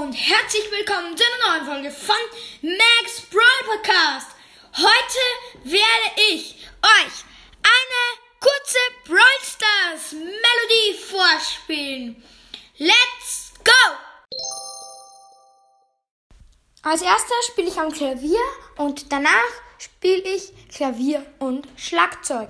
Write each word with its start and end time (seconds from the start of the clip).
und 0.00 0.14
herzlich 0.14 0.64
willkommen 0.70 1.14
zu 1.14 1.22
einer 1.22 1.58
neuen 1.58 1.66
Folge 1.66 1.90
von 1.90 2.16
Max 2.62 3.20
Brawl 3.30 3.76
Podcast. 3.76 4.28
Heute 4.74 5.70
werde 5.70 6.22
ich 6.32 6.56
euch 6.82 7.24
eine 7.62 8.00
kurze 8.40 8.78
Brawl 9.04 9.20
Stars 9.42 10.12
Melodie 10.12 10.94
vorspielen. 11.06 12.22
Let's 12.78 13.52
go! 13.62 13.96
Als 16.82 17.02
erster 17.02 17.34
spiele 17.46 17.68
ich 17.68 17.78
am 17.78 17.92
Klavier 17.92 18.40
und 18.78 19.12
danach 19.12 19.52
spiele 19.76 20.22
ich 20.22 20.50
Klavier 20.74 21.26
und 21.40 21.68
Schlagzeug. 21.76 22.48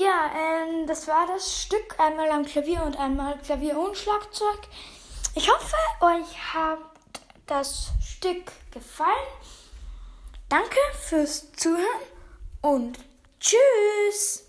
Ja, 0.00 0.30
ähm, 0.34 0.86
das 0.86 1.06
war 1.08 1.26
das 1.26 1.62
Stück. 1.62 2.00
Einmal 2.00 2.30
am 2.30 2.46
Klavier 2.46 2.82
und 2.84 2.98
einmal 2.98 3.36
Klavier 3.40 3.78
und 3.78 3.94
Schlagzeug. 3.94 4.60
Ich 5.34 5.46
hoffe, 5.46 5.76
euch 6.00 6.54
hat 6.54 6.78
das 7.46 7.90
Stück 8.02 8.50
gefallen. 8.70 9.10
Danke 10.48 10.78
fürs 11.06 11.52
Zuhören 11.52 11.84
und 12.62 12.98
tschüss. 13.40 14.46